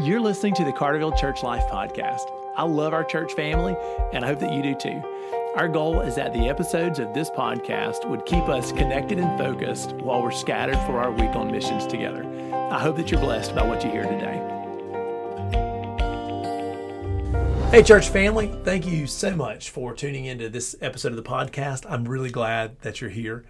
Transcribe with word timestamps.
You're 0.00 0.20
listening 0.20 0.54
to 0.54 0.64
the 0.64 0.72
Carterville 0.72 1.18
Church 1.18 1.42
Life 1.42 1.64
Podcast. 1.64 2.30
I 2.56 2.62
love 2.62 2.92
our 2.92 3.02
church 3.02 3.32
family, 3.32 3.76
and 4.12 4.24
I 4.24 4.28
hope 4.28 4.38
that 4.38 4.52
you 4.52 4.62
do 4.62 4.76
too. 4.76 5.02
Our 5.56 5.66
goal 5.66 6.02
is 6.02 6.14
that 6.14 6.32
the 6.32 6.48
episodes 6.48 7.00
of 7.00 7.12
this 7.14 7.30
podcast 7.30 8.08
would 8.08 8.24
keep 8.24 8.48
us 8.48 8.70
connected 8.70 9.18
and 9.18 9.36
focused 9.36 9.94
while 9.94 10.22
we're 10.22 10.30
scattered 10.30 10.78
for 10.86 11.00
our 11.00 11.10
week 11.10 11.34
on 11.34 11.50
missions 11.50 11.84
together. 11.84 12.22
I 12.70 12.78
hope 12.78 12.94
that 12.94 13.10
you're 13.10 13.20
blessed 13.20 13.56
by 13.56 13.66
what 13.66 13.82
you 13.82 13.90
hear 13.90 14.04
today. 14.04 14.38
Hey, 17.72 17.82
church 17.82 18.08
family, 18.10 18.54
thank 18.62 18.86
you 18.86 19.08
so 19.08 19.34
much 19.34 19.70
for 19.70 19.94
tuning 19.94 20.26
into 20.26 20.48
this 20.48 20.76
episode 20.80 21.10
of 21.10 21.16
the 21.16 21.28
podcast. 21.28 21.90
I'm 21.90 22.04
really 22.06 22.30
glad 22.30 22.80
that 22.82 23.00
you're 23.00 23.10
here. 23.10 23.44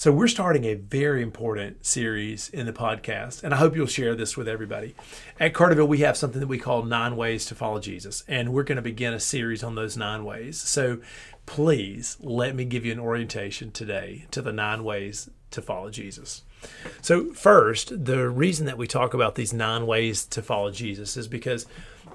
So, 0.00 0.10
we're 0.10 0.28
starting 0.28 0.64
a 0.64 0.76
very 0.76 1.20
important 1.22 1.84
series 1.84 2.48
in 2.48 2.64
the 2.64 2.72
podcast, 2.72 3.44
and 3.44 3.52
I 3.52 3.58
hope 3.58 3.76
you'll 3.76 3.86
share 3.86 4.14
this 4.14 4.34
with 4.34 4.48
everybody. 4.48 4.94
At 5.38 5.52
Carterville, 5.52 5.88
we 5.88 5.98
have 5.98 6.16
something 6.16 6.40
that 6.40 6.46
we 6.46 6.56
call 6.56 6.84
Nine 6.84 7.16
Ways 7.16 7.44
to 7.44 7.54
Follow 7.54 7.80
Jesus, 7.80 8.24
and 8.26 8.54
we're 8.54 8.62
going 8.62 8.76
to 8.76 8.82
begin 8.82 9.12
a 9.12 9.20
series 9.20 9.62
on 9.62 9.74
those 9.74 9.98
nine 9.98 10.24
ways. 10.24 10.58
So, 10.58 11.00
please 11.44 12.16
let 12.18 12.54
me 12.54 12.64
give 12.64 12.86
you 12.86 12.92
an 12.92 12.98
orientation 12.98 13.72
today 13.72 14.24
to 14.30 14.40
the 14.40 14.54
nine 14.54 14.84
ways 14.84 15.28
to 15.50 15.60
follow 15.60 15.90
Jesus. 15.90 16.44
So, 17.02 17.32
first, 17.32 18.04
the 18.04 18.28
reason 18.28 18.66
that 18.66 18.78
we 18.78 18.86
talk 18.86 19.14
about 19.14 19.34
these 19.34 19.52
nine 19.52 19.86
ways 19.86 20.24
to 20.26 20.42
follow 20.42 20.70
Jesus 20.70 21.16
is 21.16 21.28
because 21.28 21.66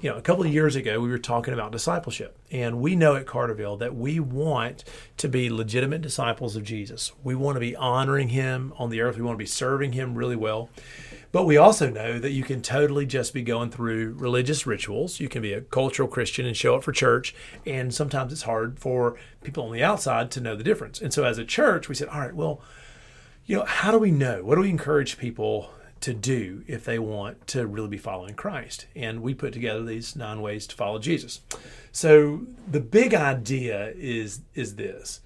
you 0.01 0.09
know, 0.09 0.17
a 0.17 0.21
couple 0.21 0.43
of 0.43 0.51
years 0.53 0.75
ago, 0.75 0.99
we 0.99 1.09
were 1.09 1.17
talking 1.17 1.53
about 1.53 1.71
discipleship. 1.71 2.37
And 2.51 2.79
we 2.79 2.95
know 2.95 3.15
at 3.15 3.25
Carterville 3.25 3.77
that 3.79 3.95
we 3.95 4.19
want 4.19 4.83
to 5.17 5.29
be 5.29 5.49
legitimate 5.49 6.01
disciples 6.01 6.55
of 6.55 6.63
Jesus. 6.63 7.11
We 7.23 7.35
want 7.35 7.55
to 7.55 7.59
be 7.59 7.75
honoring 7.75 8.29
him 8.29 8.73
on 8.77 8.89
the 8.89 9.01
earth, 9.01 9.15
we 9.15 9.23
want 9.23 9.35
to 9.35 9.43
be 9.43 9.45
serving 9.45 9.93
him 9.93 10.15
really 10.15 10.35
well. 10.35 10.69
But 11.31 11.45
we 11.45 11.57
also 11.57 11.89
know 11.89 12.17
that 12.17 12.31
you 12.31 12.43
can 12.43 12.61
totally 12.61 13.05
just 13.05 13.33
be 13.33 13.41
going 13.41 13.69
through 13.69 14.13
religious 14.13 14.65
rituals. 14.65 15.19
You 15.19 15.27
can 15.27 15.41
be 15.41 15.51
a 15.51 15.59
cultural 15.59 16.07
Christian 16.07 16.45
and 16.45 16.55
show 16.55 16.75
up 16.75 16.83
for 16.83 16.93
church. 16.93 17.35
And 17.65 17.93
sometimes 17.93 18.31
it's 18.31 18.43
hard 18.43 18.79
for 18.79 19.17
people 19.43 19.65
on 19.65 19.73
the 19.73 19.83
outside 19.83 20.31
to 20.31 20.39
know 20.39 20.55
the 20.55 20.63
difference. 20.63 21.01
And 21.01 21.13
so 21.13 21.25
as 21.25 21.37
a 21.37 21.43
church, 21.43 21.89
we 21.89 21.95
said, 21.95 22.07
all 22.07 22.21
right, 22.21 22.33
well, 22.33 22.61
you 23.45 23.57
know, 23.57 23.65
how 23.65 23.91
do 23.91 23.97
we 23.97 24.11
know? 24.11 24.43
What 24.43 24.55
do 24.55 24.61
we 24.61 24.69
encourage 24.69 25.17
people 25.17 25.69
to 26.05 26.13
do 26.13 26.63
if 26.67 26.85
they 26.85 26.99
want 26.99 27.47
to 27.47 27.65
really 27.65 27.87
be 27.87 27.97
following 27.97 28.35
Christ. 28.35 28.85
And 28.95 29.23
we 29.23 29.33
put 29.33 29.53
together 29.53 29.83
these 29.83 30.15
nine 30.15 30.39
ways 30.39 30.67
to 30.67 30.75
follow 30.75 30.99
Jesus. 30.99 31.41
So 31.91 32.41
the 32.69 32.79
big 32.79 33.15
idea 33.15 33.91
is 33.95 34.41
is 34.53 34.75
this. 34.75 35.21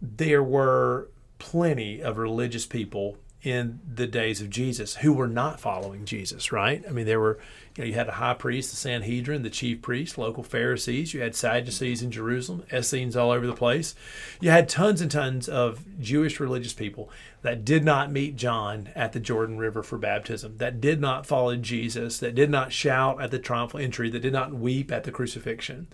There 0.00 0.42
were 0.42 1.08
plenty 1.38 2.00
of 2.00 2.16
religious 2.16 2.64
people 2.64 3.18
in 3.42 3.80
the 3.86 4.06
days 4.06 4.40
of 4.40 4.48
Jesus 4.48 4.96
who 4.96 5.12
were 5.12 5.28
not 5.28 5.60
following 5.60 6.06
Jesus, 6.06 6.50
right? 6.52 6.82
I 6.88 6.90
mean, 6.90 7.04
there 7.04 7.20
were, 7.20 7.38
you 7.78 7.84
know, 7.84 7.88
you 7.90 7.94
had 7.94 8.08
a 8.08 8.12
high 8.12 8.34
priest, 8.34 8.70
the 8.70 8.76
Sanhedrin, 8.76 9.44
the 9.44 9.50
chief 9.50 9.82
priest, 9.82 10.18
local 10.18 10.42
Pharisees. 10.42 11.14
You 11.14 11.20
had 11.20 11.36
Sadducees 11.36 12.02
in 12.02 12.10
Jerusalem, 12.10 12.64
Essenes 12.72 13.16
all 13.16 13.30
over 13.30 13.46
the 13.46 13.52
place. 13.52 13.94
You 14.40 14.50
had 14.50 14.68
tons 14.68 15.00
and 15.00 15.08
tons 15.08 15.48
of 15.48 15.84
Jewish 16.00 16.40
religious 16.40 16.72
people 16.72 17.08
that 17.42 17.64
did 17.64 17.84
not 17.84 18.10
meet 18.10 18.34
John 18.34 18.90
at 18.96 19.12
the 19.12 19.20
Jordan 19.20 19.58
River 19.58 19.84
for 19.84 19.96
baptism, 19.96 20.56
that 20.56 20.80
did 20.80 21.00
not 21.00 21.24
follow 21.24 21.54
Jesus, 21.54 22.18
that 22.18 22.34
did 22.34 22.50
not 22.50 22.72
shout 22.72 23.22
at 23.22 23.30
the 23.30 23.38
triumphal 23.38 23.78
entry, 23.78 24.10
that 24.10 24.22
did 24.22 24.32
not 24.32 24.52
weep 24.52 24.90
at 24.90 25.04
the 25.04 25.12
crucifixion. 25.12 25.86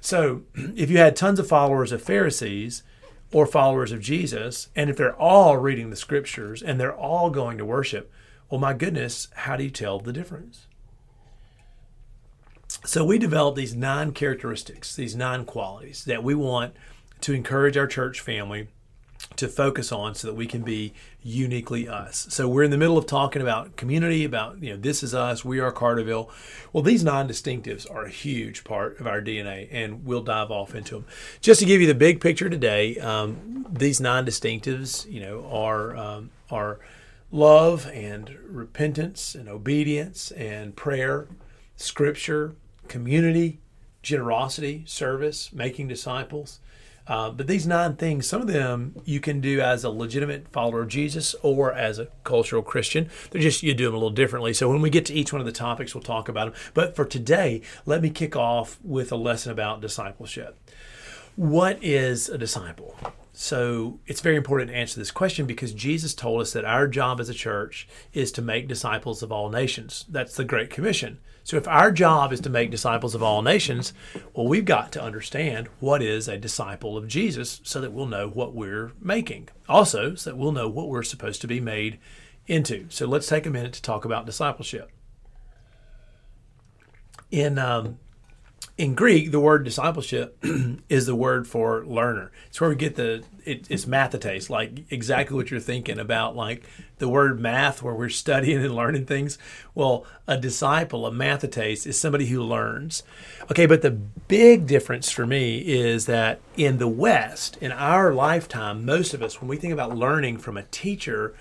So, 0.00 0.42
if 0.54 0.88
you 0.88 0.98
had 0.98 1.16
tons 1.16 1.40
of 1.40 1.48
followers 1.48 1.90
of 1.90 2.00
Pharisees, 2.00 2.84
or 3.32 3.46
followers 3.46 3.90
of 3.90 3.98
Jesus, 3.98 4.68
and 4.76 4.88
if 4.88 4.96
they're 4.96 5.16
all 5.16 5.56
reading 5.56 5.90
the 5.90 5.96
scriptures 5.96 6.62
and 6.62 6.78
they're 6.78 6.94
all 6.94 7.30
going 7.30 7.58
to 7.58 7.64
worship, 7.64 8.12
well, 8.48 8.60
my 8.60 8.72
goodness, 8.72 9.26
how 9.34 9.56
do 9.56 9.64
you 9.64 9.70
tell 9.70 9.98
the 9.98 10.12
difference? 10.12 10.68
So 12.84 13.04
we 13.04 13.18
developed 13.18 13.56
these 13.56 13.74
nine 13.74 14.12
characteristics, 14.12 14.94
these 14.96 15.16
nine 15.16 15.44
qualities 15.44 16.04
that 16.04 16.22
we 16.22 16.34
want 16.34 16.74
to 17.22 17.32
encourage 17.32 17.76
our 17.76 17.86
church 17.86 18.20
family 18.20 18.68
to 19.36 19.48
focus 19.48 19.90
on 19.90 20.14
so 20.14 20.28
that 20.28 20.34
we 20.34 20.46
can 20.46 20.62
be 20.62 20.92
uniquely 21.22 21.88
us. 21.88 22.26
So 22.30 22.48
we're 22.48 22.62
in 22.62 22.70
the 22.70 22.76
middle 22.76 22.98
of 22.98 23.06
talking 23.06 23.42
about 23.42 23.76
community, 23.76 24.24
about, 24.24 24.62
you 24.62 24.70
know, 24.70 24.76
this 24.76 25.02
is 25.02 25.14
us, 25.14 25.44
we 25.44 25.58
are 25.60 25.72
Carterville. 25.72 26.30
Well, 26.72 26.82
these 26.82 27.02
non 27.02 27.26
distinctives 27.26 27.90
are 27.90 28.04
a 28.04 28.10
huge 28.10 28.64
part 28.64 29.00
of 29.00 29.06
our 29.06 29.20
DNA, 29.20 29.68
and 29.70 30.04
we'll 30.04 30.22
dive 30.22 30.50
off 30.50 30.74
into 30.74 30.96
them. 30.96 31.06
Just 31.40 31.60
to 31.60 31.66
give 31.66 31.80
you 31.80 31.86
the 31.86 31.94
big 31.94 32.20
picture 32.20 32.48
today, 32.48 32.98
um, 32.98 33.66
these 33.70 34.00
non 34.00 34.26
distinctives, 34.26 35.10
you 35.10 35.20
know, 35.20 35.48
are, 35.50 35.96
um, 35.96 36.30
are 36.50 36.78
love 37.32 37.88
and 37.92 38.36
repentance 38.46 39.34
and 39.34 39.48
obedience 39.48 40.30
and 40.32 40.76
prayer, 40.76 41.26
scripture, 41.76 42.56
community, 42.88 43.60
generosity, 44.02 44.84
service, 44.86 45.52
making 45.52 45.88
disciples. 45.88 46.60
Uh, 47.06 47.30
but 47.30 47.46
these 47.46 47.66
nine 47.66 47.96
things, 47.96 48.26
some 48.26 48.40
of 48.40 48.46
them 48.46 48.94
you 49.04 49.20
can 49.20 49.40
do 49.40 49.60
as 49.60 49.84
a 49.84 49.90
legitimate 49.90 50.48
follower 50.48 50.82
of 50.82 50.88
Jesus 50.88 51.34
or 51.42 51.72
as 51.72 51.98
a 51.98 52.08
cultural 52.22 52.62
Christian. 52.62 53.10
They're 53.30 53.42
just, 53.42 53.62
you 53.62 53.74
do 53.74 53.84
them 53.84 53.94
a 53.94 53.98
little 53.98 54.10
differently. 54.10 54.54
So 54.54 54.70
when 54.70 54.80
we 54.80 54.88
get 54.88 55.04
to 55.06 55.14
each 55.14 55.32
one 55.32 55.40
of 55.40 55.46
the 55.46 55.52
topics, 55.52 55.94
we'll 55.94 56.02
talk 56.02 56.28
about 56.28 56.46
them. 56.52 56.62
But 56.72 56.96
for 56.96 57.04
today, 57.04 57.60
let 57.84 58.00
me 58.00 58.08
kick 58.08 58.36
off 58.36 58.78
with 58.82 59.12
a 59.12 59.16
lesson 59.16 59.52
about 59.52 59.82
discipleship. 59.82 60.58
What 61.36 61.82
is 61.82 62.28
a 62.28 62.38
disciple? 62.38 62.96
So 63.36 63.98
it's 64.06 64.20
very 64.20 64.36
important 64.36 64.70
to 64.70 64.76
answer 64.76 65.00
this 65.00 65.10
question 65.10 65.44
because 65.44 65.74
Jesus 65.74 66.14
told 66.14 66.40
us 66.40 66.52
that 66.52 66.64
our 66.64 66.86
job 66.86 67.18
as 67.18 67.28
a 67.28 67.34
church 67.34 67.88
is 68.12 68.30
to 68.32 68.42
make 68.42 68.68
disciples 68.68 69.24
of 69.24 69.32
all 69.32 69.50
nations. 69.50 70.04
That's 70.08 70.36
the 70.36 70.44
Great 70.44 70.70
Commission. 70.70 71.18
So 71.42 71.56
if 71.56 71.66
our 71.66 71.90
job 71.90 72.32
is 72.32 72.40
to 72.42 72.48
make 72.48 72.70
disciples 72.70 73.12
of 73.12 73.24
all 73.24 73.42
nations, 73.42 73.92
well, 74.34 74.46
we've 74.46 74.64
got 74.64 74.92
to 74.92 75.02
understand 75.02 75.68
what 75.80 76.00
is 76.00 76.28
a 76.28 76.38
disciple 76.38 76.96
of 76.96 77.08
Jesus 77.08 77.60
so 77.64 77.80
that 77.80 77.92
we'll 77.92 78.06
know 78.06 78.28
what 78.28 78.54
we're 78.54 78.92
making. 79.00 79.48
Also, 79.68 80.14
so 80.14 80.30
that 80.30 80.36
we'll 80.36 80.52
know 80.52 80.68
what 80.68 80.88
we're 80.88 81.02
supposed 81.02 81.40
to 81.40 81.48
be 81.48 81.60
made 81.60 81.98
into. 82.46 82.86
So 82.88 83.04
let's 83.04 83.26
take 83.26 83.46
a 83.46 83.50
minute 83.50 83.72
to 83.72 83.82
talk 83.82 84.04
about 84.04 84.26
discipleship. 84.26 84.92
In 87.32 87.58
um, 87.58 87.98
in 88.76 88.94
Greek, 88.94 89.30
the 89.30 89.38
word 89.38 89.64
discipleship 89.64 90.36
is 90.88 91.06
the 91.06 91.14
word 91.14 91.46
for 91.46 91.86
learner. 91.86 92.32
It's 92.48 92.60
where 92.60 92.70
we 92.70 92.76
get 92.76 92.96
the 92.96 93.22
it, 93.44 93.70
it's 93.70 93.84
mathetes, 93.84 94.50
like 94.50 94.90
exactly 94.90 95.36
what 95.36 95.50
you're 95.50 95.60
thinking 95.60 96.00
about, 96.00 96.34
like 96.34 96.64
the 96.98 97.08
word 97.08 97.38
math, 97.38 97.82
where 97.82 97.94
we're 97.94 98.08
studying 98.24 98.64
and 98.64 98.74
learning 98.74 99.06
things. 99.06 99.38
Well, 99.76 100.04
a 100.26 100.36
disciple, 100.36 101.06
a 101.06 101.12
mathetes, 101.12 101.86
is 101.86 102.00
somebody 102.00 102.26
who 102.26 102.42
learns. 102.42 103.04
Okay, 103.48 103.66
but 103.66 103.82
the 103.82 103.92
big 103.92 104.66
difference 104.66 105.08
for 105.08 105.26
me 105.26 105.58
is 105.58 106.06
that 106.06 106.40
in 106.56 106.78
the 106.78 106.88
West, 106.88 107.56
in 107.60 107.70
our 107.70 108.12
lifetime, 108.12 108.84
most 108.84 109.14
of 109.14 109.22
us, 109.22 109.40
when 109.40 109.48
we 109.48 109.56
think 109.56 109.72
about 109.72 109.96
learning 109.96 110.38
from 110.38 110.56
a 110.56 110.64
teacher, 110.64 111.34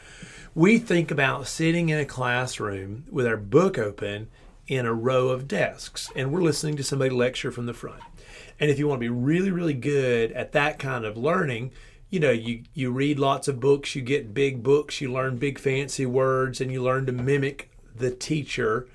we 0.53 0.77
think 0.77 1.09
about 1.09 1.47
sitting 1.47 1.89
in 1.89 1.97
a 1.97 2.05
classroom 2.05 3.05
with 3.09 3.25
our 3.25 3.38
book 3.38 3.79
open 3.79 4.29
in 4.68 4.85
a 4.85 4.94
row 4.94 5.29
of 5.29 5.47
desks 5.47 6.12
and 6.16 6.31
we're 6.31 6.41
listening 6.41 6.75
to 6.78 6.84
somebody 6.84 7.09
lecture 7.09 7.51
from 7.51 7.66
the 7.66 7.74
front. 7.74 8.01
And 8.59 8.69
if 8.69 8.79
you 8.79 8.88
want 8.88 9.00
to 9.00 9.06
be 9.06 9.09
really, 9.09 9.51
really 9.51 9.74
good 9.74 10.31
at 10.31 10.53
that 10.53 10.79
kind 10.79 11.06
of 11.06 11.18
learning, 11.18 11.72
you 12.09 12.19
know, 12.19 12.31
you, 12.31 12.63
you 12.74 12.91
read 12.91 13.19
lots 13.19 13.47
of 13.47 13.59
books, 13.59 13.96
you 13.96 14.01
get 14.01 14.34
big 14.34 14.62
books, 14.63 15.01
you 15.01 15.12
learn 15.12 15.38
big 15.38 15.59
fancy 15.59 16.06
words, 16.06 16.62
and 16.62 16.72
you 16.72 16.81
learn 16.81 17.06
to 17.07 17.12
mimic 17.12 17.72
the 17.96 18.12
teacher 18.12 18.88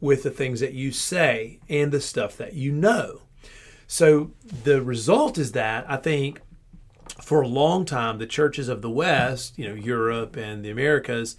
with 0.00 0.22
the 0.22 0.30
things 0.30 0.60
that 0.60 0.74
you 0.74 0.92
say 0.92 1.58
and 1.68 1.90
the 1.90 2.00
stuff 2.00 2.36
that 2.36 2.52
you 2.52 2.70
know. 2.70 3.22
So 3.86 4.32
the 4.64 4.82
result 4.82 5.38
is 5.38 5.52
that 5.52 5.86
I 5.88 5.96
think 5.96 6.40
for 7.20 7.40
a 7.40 7.48
long 7.48 7.84
time, 7.84 8.18
the 8.18 8.26
churches 8.26 8.68
of 8.68 8.82
the 8.82 8.90
West, 8.90 9.58
you 9.58 9.66
know, 9.68 9.74
Europe 9.74 10.36
and 10.36 10.64
the 10.64 10.70
Americas, 10.70 11.36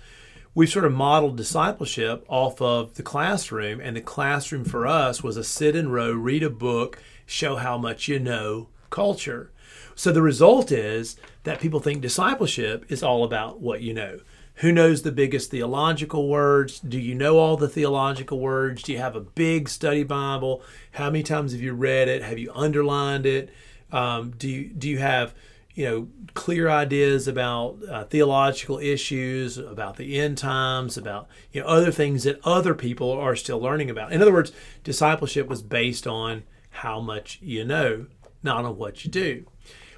we've 0.58 0.72
sort 0.72 0.86
of 0.86 0.92
modeled 0.92 1.38
discipleship 1.38 2.26
off 2.28 2.60
of 2.60 2.96
the 2.96 3.04
classroom, 3.04 3.80
and 3.80 3.96
the 3.96 4.02
classroom 4.02 4.66
for 4.66 4.88
us 4.88 5.22
was 5.22 5.38
a 5.38 5.44
sit 5.44 5.76
and 5.76 5.94
row, 5.94 6.12
read 6.12 6.42
a 6.42 6.50
book, 6.50 6.98
show 7.28 7.58
how 7.58 7.78
much 7.78 8.08
you 8.08 8.18
know 8.18 8.68
culture. 8.90 9.52
So 9.94 10.12
the 10.12 10.24
result 10.24 10.72
is 10.72 11.16
that 11.44 11.60
people 11.60 11.80
think 11.80 12.02
discipleship 12.02 12.88
is 12.90 13.04
all 13.04 13.24
about 13.24 13.60
what 13.62 13.84
you 13.84 13.94
know. 13.94 14.20
Who 14.56 14.72
knows 14.72 15.04
the 15.04 15.12
biggest 15.12 15.52
theological 15.52 16.28
words? 16.28 16.80
Do 16.80 16.98
you 16.98 17.14
know 17.14 17.38
all 17.38 17.56
the 17.56 17.70
theological 17.70 18.40
words? 18.40 18.82
Do 18.82 18.94
you 18.94 18.98
have 18.98 19.16
a 19.16 19.22
big 19.22 19.70
study 19.70 20.02
Bible? 20.02 20.64
How 20.94 21.12
many 21.12 21.22
times 21.22 21.52
have 21.52 21.62
you 21.62 21.74
read 21.74 22.08
it? 22.08 22.24
Have 22.24 22.40
you 22.40 22.52
underlined 22.56 23.28
it? 23.28 23.54
Um, 23.92 24.32
do 24.32 24.50
you 24.50 24.70
do 24.70 24.90
you 24.90 24.98
have 24.98 25.36
you 25.78 25.86
know, 25.86 26.08
clear 26.34 26.68
ideas 26.68 27.28
about 27.28 27.78
uh, 27.88 28.04
theological 28.06 28.80
issues, 28.80 29.60
about 29.60 29.98
the 29.98 30.20
end 30.20 30.36
times, 30.36 30.98
about 30.98 31.28
you 31.52 31.62
know 31.62 31.68
other 31.68 31.92
things 31.92 32.24
that 32.24 32.40
other 32.44 32.74
people 32.74 33.12
are 33.12 33.36
still 33.36 33.60
learning 33.60 33.88
about. 33.88 34.12
In 34.12 34.20
other 34.20 34.34
words, 34.34 34.52
discipleship 34.84 35.48
was 35.48 35.62
based 35.62 36.08
on 36.08 36.42
how 36.72 37.00
much 37.00 37.38
you 37.44 37.64
know, 37.64 38.08
not 38.42 38.66
on 38.66 38.76
what 38.76 39.06
you 39.06 39.12
do. 39.12 39.46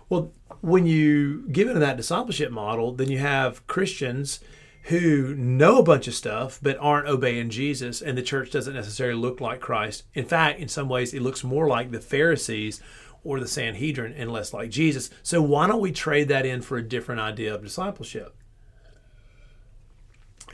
Well, 0.10 0.34
when 0.60 0.86
you 0.86 1.48
give 1.50 1.70
into 1.70 1.80
that 1.80 1.96
discipleship 1.96 2.52
model, 2.52 2.92
then 2.92 3.10
you 3.10 3.20
have 3.20 3.66
Christians 3.66 4.42
who 4.84 5.34
know 5.34 5.80
a 5.80 5.84
bunch 5.84 6.10
of 6.10 6.14
stuff 6.14 6.60
but 6.62 6.78
aren't 6.82 7.08
obeying 7.08 7.50
Jesus, 7.50 8.02
and 8.02 8.18
the 8.18 8.22
church 8.22 8.52
doesn't 8.52 8.74
necessarily 8.74 9.18
look 9.18 9.40
like 9.40 9.62
Christ. 9.62 10.04
In 10.14 10.26
fact, 10.26 10.60
in 10.60 10.68
some 10.68 10.90
ways, 10.90 11.14
it 11.14 11.22
looks 11.22 11.42
more 11.42 11.70
like 11.70 11.92
the 11.92 12.02
Pharisees 12.02 12.82
or 13.24 13.40
the 13.40 13.48
Sanhedrin 13.48 14.14
and 14.14 14.32
less 14.32 14.54
like 14.54 14.70
Jesus. 14.70 15.10
So, 15.24 15.42
why 15.42 15.68
don't 15.68 15.82
we 15.82 15.92
trade 15.92 16.28
that 16.30 16.46
in 16.46 16.62
for 16.62 16.78
a 16.78 16.88
different 16.88 17.22
idea 17.22 17.54
of 17.54 17.64
discipleship? 17.64 18.36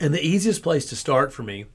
And 0.00 0.12
the 0.12 0.26
easiest 0.26 0.62
place 0.62 0.86
to 0.86 0.96
start 0.96 1.32
for 1.32 1.42
me 1.42 1.66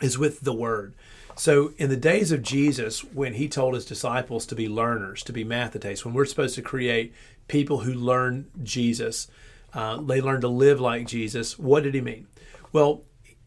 is 0.00 0.18
with 0.18 0.40
the 0.40 0.54
Word. 0.54 0.94
So, 1.36 1.72
in 1.76 1.88
the 1.88 1.96
days 1.96 2.32
of 2.32 2.42
Jesus, 2.42 3.04
when 3.04 3.34
he 3.34 3.48
told 3.48 3.74
his 3.74 3.84
disciples 3.84 4.46
to 4.46 4.54
be 4.54 4.68
learners, 4.68 5.22
to 5.24 5.32
be 5.32 5.44
mathetes, 5.44 6.04
when 6.04 6.14
we're 6.14 6.24
supposed 6.24 6.56
to 6.56 6.62
create 6.62 7.14
people 7.46 7.80
who 7.80 7.92
learn 7.92 8.46
Jesus, 8.62 9.28
uh, 9.72 10.00
they 10.00 10.20
learn 10.20 10.40
to 10.40 10.48
live 10.48 10.80
like 10.80 11.06
Jesus. 11.06 11.58
What 11.58 11.82
did 11.82 11.94
he 11.94 12.00
mean? 12.00 12.26
Well, 12.72 13.02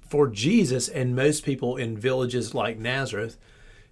for 0.08 0.28
Jesus 0.28 0.88
and 0.88 1.16
most 1.16 1.44
people 1.44 1.78
in 1.78 1.98
villages 1.98 2.54
like 2.54 2.78
Nazareth, 2.78 3.38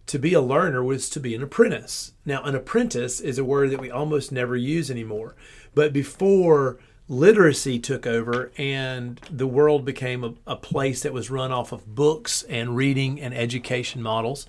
to 0.09 0.17
be 0.17 0.33
a 0.33 0.41
learner 0.41 0.83
was 0.83 1.07
to 1.07 1.19
be 1.19 1.35
an 1.35 1.43
apprentice. 1.43 2.13
Now, 2.25 2.41
an 2.43 2.55
apprentice 2.55 3.19
is 3.19 3.37
a 3.37 3.43
word 3.43 3.69
that 3.69 3.79
we 3.79 3.91
almost 3.91 4.31
never 4.31 4.57
use 4.57 4.89
anymore. 4.89 5.35
But 5.75 5.93
before 5.93 6.79
literacy 7.07 7.77
took 7.77 8.07
over 8.07 8.51
and 8.57 9.21
the 9.29 9.45
world 9.45 9.85
became 9.85 10.23
a, 10.23 10.33
a, 10.47 10.55
place 10.55 11.03
that 11.03 11.13
was 11.13 11.29
run 11.29 11.51
off 11.51 11.71
of 11.71 11.93
books 11.93 12.41
and 12.49 12.75
reading 12.75 13.21
and 13.21 13.35
education 13.35 14.01
models, 14.01 14.47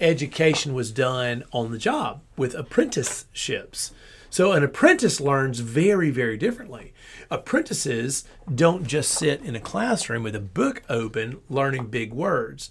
education 0.00 0.72
was 0.72 0.90
done 0.90 1.44
on 1.52 1.70
the 1.70 1.78
job 1.78 2.22
with 2.38 2.54
apprenticeships. 2.54 3.92
So 4.30 4.52
an 4.52 4.64
apprentice 4.64 5.20
learns 5.20 5.60
very, 5.60 6.10
very 6.10 6.38
differently. 6.38 6.94
Apprentices 7.30 8.24
don't 8.52 8.86
just 8.86 9.10
sit 9.10 9.42
in 9.42 9.54
a 9.54 9.60
classroom 9.60 10.22
with 10.22 10.34
a 10.34 10.40
book 10.40 10.82
open 10.88 11.42
learning 11.50 11.88
big 11.88 12.14
words. 12.14 12.70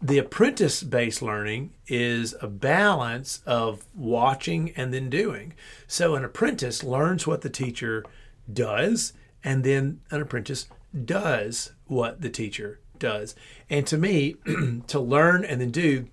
The 0.00 0.18
apprentice 0.18 0.82
based 0.82 1.22
learning 1.22 1.72
is 1.86 2.34
a 2.40 2.48
balance 2.48 3.40
of 3.46 3.84
watching 3.94 4.72
and 4.76 4.92
then 4.92 5.08
doing. 5.10 5.54
So 5.86 6.14
an 6.14 6.24
apprentice 6.24 6.84
learns 6.84 7.26
what 7.26 7.40
the 7.40 7.50
teacher 7.50 8.04
does, 8.52 9.12
and 9.42 9.64
then 9.64 10.00
an 10.10 10.20
apprentice 10.20 10.66
does 11.04 11.72
what 11.86 12.20
the 12.20 12.30
teacher 12.30 12.80
does. 12.98 13.34
And 13.68 13.86
to 13.86 13.98
me, 13.98 14.36
to 14.86 15.00
learn 15.00 15.44
and 15.44 15.60
then 15.60 15.70
do, 15.70 16.08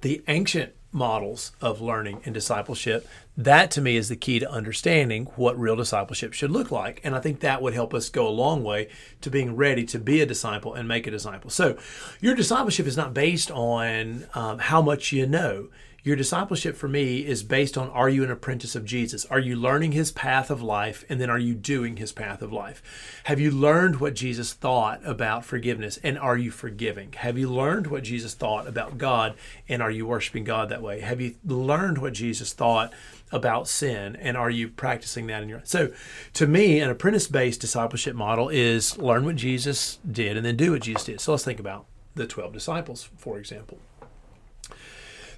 the 0.00 0.22
ancient 0.28 0.72
models 0.92 1.52
of 1.60 1.80
learning 1.80 2.20
and 2.24 2.34
discipleship. 2.34 3.06
That 3.36 3.70
to 3.72 3.80
me 3.80 3.96
is 3.96 4.08
the 4.08 4.16
key 4.16 4.38
to 4.40 4.50
understanding 4.50 5.26
what 5.36 5.58
real 5.58 5.76
discipleship 5.76 6.32
should 6.32 6.50
look 6.50 6.70
like. 6.70 7.00
And 7.04 7.14
I 7.14 7.20
think 7.20 7.40
that 7.40 7.62
would 7.62 7.74
help 7.74 7.94
us 7.94 8.08
go 8.08 8.26
a 8.26 8.30
long 8.30 8.64
way 8.64 8.88
to 9.20 9.30
being 9.30 9.56
ready 9.56 9.84
to 9.86 9.98
be 9.98 10.20
a 10.20 10.26
disciple 10.26 10.74
and 10.74 10.88
make 10.88 11.06
a 11.06 11.10
disciple. 11.10 11.50
So, 11.50 11.78
your 12.20 12.34
discipleship 12.34 12.86
is 12.86 12.96
not 12.96 13.14
based 13.14 13.50
on 13.50 14.26
um, 14.34 14.58
how 14.58 14.82
much 14.82 15.12
you 15.12 15.26
know. 15.26 15.68
Your 16.02 16.16
discipleship 16.16 16.76
for 16.76 16.88
me 16.88 17.26
is 17.26 17.42
based 17.42 17.76
on 17.76 17.90
are 17.90 18.08
you 18.08 18.24
an 18.24 18.30
apprentice 18.30 18.74
of 18.74 18.84
Jesus? 18.84 19.26
Are 19.26 19.38
you 19.38 19.54
learning 19.54 19.92
his 19.92 20.10
path 20.10 20.50
of 20.50 20.62
life? 20.62 21.04
And 21.08 21.20
then 21.20 21.28
are 21.28 21.38
you 21.38 21.54
doing 21.54 21.96
his 21.96 22.12
path 22.12 22.40
of 22.40 22.52
life? 22.52 22.82
Have 23.24 23.38
you 23.38 23.50
learned 23.50 24.00
what 24.00 24.14
Jesus 24.14 24.54
thought 24.54 25.00
about 25.04 25.44
forgiveness? 25.44 25.98
And 26.02 26.18
are 26.18 26.38
you 26.38 26.50
forgiving? 26.50 27.12
Have 27.12 27.36
you 27.36 27.50
learned 27.50 27.88
what 27.88 28.02
Jesus 28.02 28.34
thought 28.34 28.66
about 28.66 28.96
God? 28.96 29.34
And 29.68 29.82
are 29.82 29.90
you 29.90 30.06
worshiping 30.06 30.44
God 30.44 30.70
that 30.70 30.82
way? 30.82 31.00
Have 31.00 31.20
you 31.20 31.34
learned 31.44 31.98
what 31.98 32.14
Jesus 32.14 32.54
thought 32.54 32.92
about 33.30 33.68
sin? 33.68 34.16
And 34.16 34.36
are 34.36 34.50
you 34.50 34.68
practicing 34.68 35.26
that 35.26 35.42
in 35.42 35.48
your 35.48 35.58
life? 35.58 35.68
So 35.68 35.92
to 36.34 36.46
me, 36.46 36.80
an 36.80 36.88
apprentice 36.88 37.26
based 37.26 37.60
discipleship 37.60 38.16
model 38.16 38.48
is 38.48 38.96
learn 38.96 39.26
what 39.26 39.36
Jesus 39.36 39.98
did 40.10 40.36
and 40.36 40.46
then 40.46 40.56
do 40.56 40.72
what 40.72 40.82
Jesus 40.82 41.04
did. 41.04 41.20
So 41.20 41.32
let's 41.32 41.44
think 41.44 41.60
about 41.60 41.84
the 42.14 42.26
12 42.26 42.52
disciples, 42.52 43.08
for 43.16 43.38
example. 43.38 43.78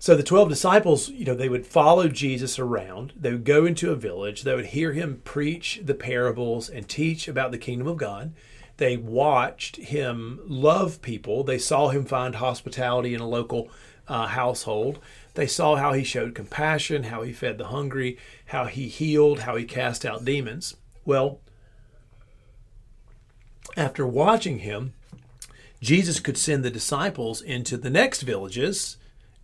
So 0.02 0.16
the 0.16 0.24
12 0.24 0.48
disciples, 0.48 1.10
you 1.10 1.24
know, 1.24 1.36
they 1.36 1.48
would 1.48 1.64
follow 1.64 2.08
Jesus 2.08 2.58
around. 2.58 3.12
They 3.14 3.30
would 3.30 3.44
go 3.44 3.64
into 3.64 3.92
a 3.92 3.94
village. 3.94 4.42
They 4.42 4.52
would 4.52 4.66
hear 4.66 4.94
him 4.94 5.22
preach 5.22 5.80
the 5.84 5.94
parables 5.94 6.68
and 6.68 6.88
teach 6.88 7.28
about 7.28 7.52
the 7.52 7.56
kingdom 7.56 7.86
of 7.86 7.98
God. 7.98 8.34
They 8.78 8.96
watched 8.96 9.76
him 9.76 10.40
love 10.44 11.02
people. 11.02 11.44
They 11.44 11.58
saw 11.58 11.90
him 11.90 12.04
find 12.04 12.34
hospitality 12.34 13.14
in 13.14 13.20
a 13.20 13.28
local 13.28 13.70
uh, 14.08 14.26
household. 14.26 14.98
They 15.34 15.46
saw 15.46 15.76
how 15.76 15.92
he 15.92 16.02
showed 16.02 16.34
compassion, 16.34 17.04
how 17.04 17.22
he 17.22 17.32
fed 17.32 17.56
the 17.56 17.68
hungry, 17.68 18.18
how 18.46 18.64
he 18.64 18.88
healed, 18.88 19.38
how 19.38 19.54
he 19.54 19.64
cast 19.64 20.04
out 20.04 20.24
demons. 20.24 20.74
Well, 21.04 21.38
after 23.76 24.04
watching 24.04 24.58
him, 24.58 24.94
Jesus 25.80 26.18
could 26.18 26.36
send 26.36 26.64
the 26.64 26.72
disciples 26.72 27.40
into 27.40 27.76
the 27.76 27.88
next 27.88 28.22
villages 28.22 28.96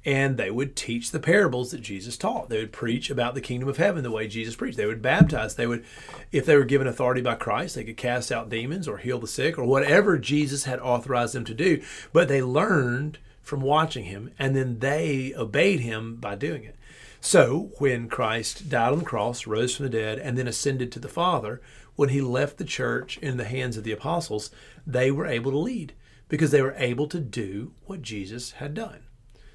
and 0.09 0.39
they 0.39 0.51
would 0.51 0.75
teach 0.75 1.11
the 1.11 1.21
parables 1.21 1.71
that 1.71 1.83
Jesus 1.83 2.17
taught. 2.17 2.49
They 2.49 2.61
would 2.61 2.73
preach 2.73 3.11
about 3.11 3.35
the 3.35 3.43
kingdom 3.43 3.69
of 3.69 3.77
heaven 3.77 4.03
the 4.03 4.11
way 4.11 4.27
Jesus 4.27 4.57
preached. 4.57 4.79
They 4.79 4.87
would 4.87 5.03
baptize. 5.03 5.55
They 5.55 5.67
would, 5.67 5.85
if 6.33 6.47
they 6.47 6.57
were 6.57 6.65
given 6.65 6.87
authority 6.87 7.21
by 7.21 7.35
Christ, 7.35 7.75
they 7.75 7.85
could 7.85 7.99
cast 7.99 8.33
out 8.33 8.49
demons 8.49 8.89
or 8.89 8.97
heal 8.97 9.19
the 9.19 9.27
sick 9.27 9.59
or 9.59 9.65
whatever 9.65 10.17
Jesus 10.17 10.65
had 10.65 10.81
authorized 10.81 11.35
them 11.35 11.45
to 11.45 11.53
do. 11.53 11.83
But 12.11 12.29
they 12.29 12.41
learned 12.41 13.19
from 13.43 13.61
watching 13.61 14.05
him, 14.05 14.31
and 14.39 14.57
then 14.57 14.79
they 14.79 15.35
obeyed 15.37 15.81
him 15.81 16.17
by 16.17 16.37
doing 16.37 16.65
it. 16.65 16.77
So 17.21 17.73
when 17.77 18.09
Christ 18.09 18.71
died 18.71 18.93
on 18.93 19.01
the 19.01 19.05
cross, 19.05 19.47
rose 19.47 19.77
from 19.77 19.85
the 19.85 19.91
dead, 19.91 20.19
and 20.19 20.39
then 20.39 20.49
ascended 20.49 20.91
to 20.93 21.01
the 21.01 21.09
Father, 21.09 21.61
when 21.97 22.09
he 22.09 22.23
left 22.23 22.57
the 22.57 22.65
church 22.65 23.19
in 23.19 23.37
the 23.37 23.45
hands 23.45 23.77
of 23.77 23.85
the 23.85 23.93
apostles, 23.93 24.51
they 24.87 25.11
were 25.11 25.27
able 25.27 25.51
to 25.51 25.59
lead 25.59 25.93
because 26.31 26.51
they 26.51 26.63
were 26.63 26.77
able 26.79 27.09
to 27.09 27.21
do 27.21 27.73
what 27.85 28.01
Jesus 28.01 28.53
had 28.53 28.73
done. 28.73 29.01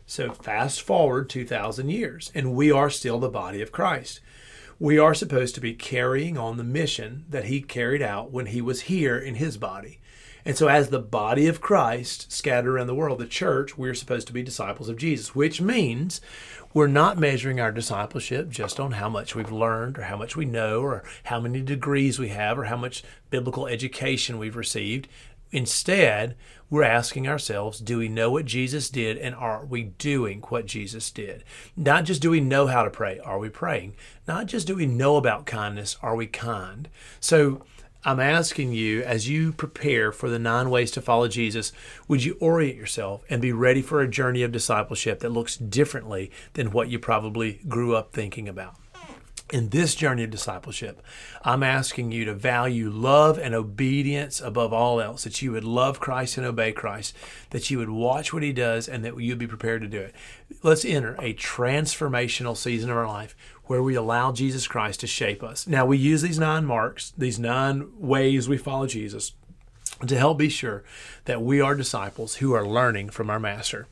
So 0.05 0.31
fast 0.31 0.81
forward 0.81 1.29
2,000 1.29 1.89
years, 1.89 2.31
and 2.35 2.53
we 2.53 2.71
are 2.71 2.89
still 2.89 3.19
the 3.19 3.29
body 3.29 3.61
of 3.61 3.71
Christ. 3.71 4.19
We 4.79 4.97
are 4.97 5.13
supposed 5.13 5.55
to 5.55 5.61
be 5.61 5.73
carrying 5.73 6.37
on 6.37 6.57
the 6.57 6.63
mission 6.63 7.25
that 7.29 7.45
he 7.45 7.61
carried 7.61 8.01
out 8.01 8.31
when 8.31 8.47
he 8.47 8.61
was 8.61 8.81
here 8.81 9.17
in 9.17 9.35
his 9.35 9.57
body. 9.57 9.99
And 10.45 10.57
so, 10.57 10.67
as 10.67 10.89
the 10.89 10.99
body 10.99 11.47
of 11.47 11.61
Christ 11.61 12.29
scattered 12.31 12.73
around 12.73 12.87
the 12.87 12.95
world, 12.95 13.19
the 13.19 13.25
church, 13.25 13.77
we're 13.77 13.93
supposed 13.93 14.27
to 14.27 14.33
be 14.33 14.43
disciples 14.43 14.89
of 14.89 14.97
Jesus, 14.97 15.33
which 15.33 15.61
means 15.61 16.19
we're 16.73 16.87
not 16.87 17.17
measuring 17.17 17.61
our 17.61 17.71
discipleship 17.71 18.49
just 18.49 18.77
on 18.77 18.93
how 18.93 19.07
much 19.07 19.35
we've 19.35 19.53
learned 19.53 19.97
or 19.97 20.03
how 20.03 20.17
much 20.17 20.35
we 20.35 20.43
know 20.43 20.81
or 20.81 21.03
how 21.23 21.39
many 21.39 21.61
degrees 21.61 22.19
we 22.19 22.27
have 22.29 22.59
or 22.59 22.65
how 22.65 22.75
much 22.75 23.05
biblical 23.29 23.67
education 23.67 24.37
we've 24.37 24.57
received. 24.57 25.07
Instead, 25.53 26.35
we're 26.67 26.81
asking 26.81 27.27
ourselves, 27.27 27.79
do 27.79 27.99
we 27.99 28.09
know 28.09 28.31
what 28.31 28.45
Jesus 28.45 28.89
did 28.89 29.19
and 29.19 29.35
are 29.35 29.63
we 29.63 29.83
doing 29.83 30.41
what 30.49 30.65
Jesus 30.65 31.11
did? 31.11 31.43
Not 31.77 32.05
just 32.05 32.23
do 32.23 32.31
we 32.31 32.39
know 32.39 32.65
how 32.65 32.81
to 32.81 32.89
pray, 32.89 33.19
are 33.19 33.37
we 33.37 33.49
praying? 33.49 33.93
Not 34.27 34.47
just 34.47 34.65
do 34.65 34.75
we 34.75 34.87
know 34.87 35.15
about 35.15 35.45
kindness, 35.45 35.95
are 36.01 36.15
we 36.15 36.25
kind? 36.25 36.89
So 37.19 37.61
I'm 38.03 38.19
asking 38.19 38.73
you, 38.73 39.03
as 39.03 39.29
you 39.29 39.53
prepare 39.53 40.11
for 40.11 40.27
the 40.27 40.39
nine 40.39 40.71
ways 40.71 40.89
to 40.91 41.01
follow 41.03 41.27
Jesus, 41.27 41.71
would 42.07 42.23
you 42.23 42.35
orient 42.39 42.75
yourself 42.75 43.23
and 43.29 43.39
be 43.39 43.53
ready 43.53 43.83
for 43.83 44.01
a 44.01 44.09
journey 44.09 44.41
of 44.41 44.51
discipleship 44.51 45.19
that 45.19 45.29
looks 45.29 45.55
differently 45.55 46.31
than 46.53 46.71
what 46.71 46.89
you 46.89 46.97
probably 46.97 47.61
grew 47.67 47.95
up 47.95 48.11
thinking 48.11 48.49
about? 48.49 48.75
In 49.51 49.69
this 49.69 49.93
journey 49.93 50.23
of 50.23 50.29
discipleship, 50.29 51.01
I'm 51.43 51.63
asking 51.63 52.11
you 52.11 52.25
to 52.25 52.33
value 52.33 52.89
love 52.89 53.37
and 53.37 53.53
obedience 53.53 54.41
above 54.41 54.73
all 54.73 55.01
else, 55.01 55.25
that 55.25 55.41
you 55.41 55.51
would 55.51 55.63
love 55.63 55.99
Christ 55.99 56.37
and 56.37 56.45
obey 56.45 56.71
Christ, 56.71 57.15
that 57.51 57.69
you 57.69 57.77
would 57.77 57.89
watch 57.89 58.33
what 58.33 58.43
he 58.43 58.53
does, 58.53 58.87
and 58.87 59.03
that 59.03 59.19
you'd 59.19 59.37
be 59.37 59.47
prepared 59.47 59.81
to 59.81 59.87
do 59.87 59.99
it. 59.99 60.15
Let's 60.63 60.85
enter 60.85 61.15
a 61.15 61.33
transformational 61.33 62.57
season 62.57 62.89
of 62.89 62.97
our 62.97 63.07
life 63.07 63.35
where 63.65 63.83
we 63.83 63.95
allow 63.95 64.31
Jesus 64.31 64.67
Christ 64.67 65.01
to 65.01 65.07
shape 65.07 65.43
us. 65.43 65.67
Now, 65.67 65.85
we 65.85 65.97
use 65.97 66.21
these 66.21 66.39
nine 66.39 66.65
marks, 66.65 67.13
these 67.17 67.39
nine 67.39 67.89
ways 67.97 68.49
we 68.49 68.57
follow 68.57 68.87
Jesus 68.87 69.33
to 70.07 70.17
help 70.17 70.37
be 70.37 70.49
sure 70.49 70.83
that 71.25 71.41
we 71.41 71.61
are 71.61 71.75
disciples 71.75 72.35
who 72.35 72.53
are 72.53 72.65
learning 72.65 73.09
from 73.09 73.29
our 73.29 73.39
master. 73.39 73.87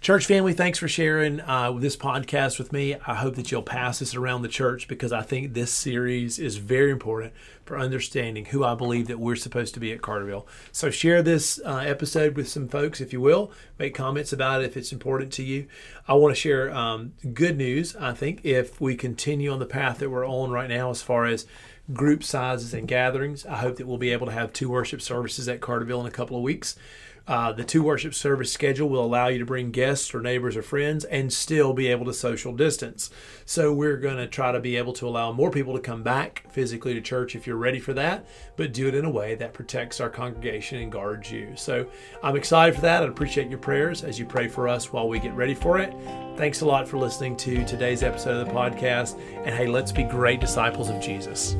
Church 0.00 0.26
family, 0.26 0.52
thanks 0.52 0.78
for 0.78 0.88
sharing 0.88 1.40
uh, 1.40 1.72
this 1.72 1.96
podcast 1.96 2.58
with 2.58 2.72
me. 2.72 2.96
I 3.06 3.14
hope 3.14 3.34
that 3.36 3.50
you'll 3.50 3.62
pass 3.62 3.98
this 3.98 4.14
around 4.14 4.42
the 4.42 4.48
church 4.48 4.86
because 4.86 5.12
I 5.12 5.22
think 5.22 5.54
this 5.54 5.72
series 5.72 6.38
is 6.38 6.58
very 6.58 6.90
important 6.90 7.32
for 7.64 7.78
understanding 7.78 8.44
who 8.46 8.62
I 8.62 8.74
believe 8.74 9.08
that 9.08 9.18
we're 9.18 9.36
supposed 9.36 9.74
to 9.74 9.80
be 9.80 9.92
at 9.92 10.02
Carterville. 10.02 10.46
So 10.70 10.90
share 10.90 11.22
this 11.22 11.58
uh, 11.64 11.78
episode 11.78 12.36
with 12.36 12.48
some 12.48 12.68
folks, 12.68 13.00
if 13.00 13.12
you 13.12 13.20
will. 13.20 13.50
Make 13.78 13.94
comments 13.94 14.32
about 14.32 14.62
it 14.62 14.66
if 14.66 14.76
it's 14.76 14.92
important 14.92 15.32
to 15.34 15.42
you. 15.42 15.66
I 16.06 16.14
want 16.14 16.34
to 16.34 16.40
share 16.40 16.70
um, 16.72 17.14
good 17.32 17.56
news. 17.56 17.96
I 17.96 18.12
think 18.12 18.40
if 18.44 18.80
we 18.80 18.94
continue 18.94 19.50
on 19.50 19.58
the 19.58 19.66
path 19.66 19.98
that 19.98 20.10
we're 20.10 20.28
on 20.28 20.50
right 20.50 20.68
now, 20.68 20.90
as 20.90 21.02
far 21.02 21.24
as 21.24 21.46
group 21.92 22.24
sizes 22.24 22.74
and 22.74 22.88
gatherings. 22.88 23.46
I 23.46 23.56
hope 23.56 23.76
that 23.76 23.86
we'll 23.86 23.98
be 23.98 24.10
able 24.12 24.26
to 24.26 24.32
have 24.32 24.52
two 24.52 24.68
worship 24.68 25.00
services 25.00 25.48
at 25.48 25.60
Carterville 25.60 26.00
in 26.00 26.06
a 26.06 26.10
couple 26.10 26.36
of 26.36 26.42
weeks. 26.74 26.76
Uh, 27.28 27.50
the 27.50 27.64
two 27.64 27.82
worship 27.82 28.14
service 28.14 28.52
schedule 28.52 28.88
will 28.88 29.04
allow 29.04 29.26
you 29.26 29.40
to 29.40 29.44
bring 29.44 29.72
guests 29.72 30.14
or 30.14 30.20
neighbors 30.20 30.56
or 30.56 30.62
friends 30.62 31.04
and 31.04 31.32
still 31.32 31.72
be 31.72 31.88
able 31.88 32.04
to 32.04 32.12
social 32.12 32.52
distance. 32.52 33.10
So 33.44 33.72
we're 33.72 33.96
going 33.96 34.18
to 34.18 34.28
try 34.28 34.52
to 34.52 34.60
be 34.60 34.76
able 34.76 34.92
to 34.92 35.08
allow 35.08 35.32
more 35.32 35.50
people 35.50 35.74
to 35.74 35.80
come 35.80 36.04
back 36.04 36.44
physically 36.50 36.94
to 36.94 37.00
church 37.00 37.34
if 37.34 37.44
you're 37.44 37.56
ready 37.56 37.80
for 37.80 37.92
that, 37.94 38.28
but 38.56 38.72
do 38.72 38.86
it 38.86 38.94
in 38.94 39.04
a 39.04 39.10
way 39.10 39.34
that 39.34 39.54
protects 39.54 40.00
our 40.00 40.08
congregation 40.08 40.78
and 40.78 40.92
guards 40.92 41.28
you. 41.28 41.52
So 41.56 41.90
I'm 42.22 42.36
excited 42.36 42.76
for 42.76 42.82
that. 42.82 43.02
I 43.02 43.06
appreciate 43.08 43.50
your 43.50 43.58
prayers 43.58 44.04
as 44.04 44.20
you 44.20 44.24
pray 44.24 44.46
for 44.46 44.68
us 44.68 44.92
while 44.92 45.08
we 45.08 45.18
get 45.18 45.34
ready 45.34 45.54
for 45.54 45.80
it. 45.80 45.92
Thanks 46.36 46.60
a 46.60 46.64
lot 46.64 46.86
for 46.86 46.96
listening 46.96 47.36
to 47.38 47.64
today's 47.64 48.04
episode 48.04 48.40
of 48.40 48.46
the 48.46 48.54
podcast. 48.54 49.18
And 49.44 49.52
hey, 49.52 49.66
let's 49.66 49.90
be 49.90 50.04
great 50.04 50.40
disciples 50.40 50.90
of 50.90 51.00
Jesus. 51.00 51.56